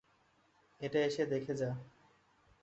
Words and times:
এটা 0.81 0.99
এসে 0.99 1.23
দেখে 1.25 1.53
যা। 1.55 1.69